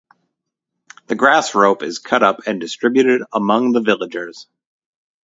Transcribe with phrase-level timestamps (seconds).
[1.05, 4.47] The grass rope is cut up and distributed among the villagers.